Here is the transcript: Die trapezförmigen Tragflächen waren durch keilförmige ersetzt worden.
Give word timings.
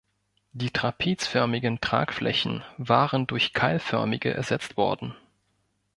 Die 0.53 0.71
trapezförmigen 0.71 1.79
Tragflächen 1.79 2.63
waren 2.79 3.27
durch 3.27 3.53
keilförmige 3.53 4.33
ersetzt 4.33 4.75
worden. 4.75 5.13